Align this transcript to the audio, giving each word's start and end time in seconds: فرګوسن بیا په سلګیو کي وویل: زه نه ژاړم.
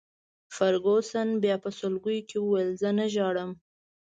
فرګوسن 0.55 1.27
بیا 1.43 1.55
په 1.63 1.69
سلګیو 1.77 2.27
کي 2.29 2.37
وویل: 2.41 2.69
زه 2.81 2.89
نه 2.97 3.05
ژاړم. 3.13 3.51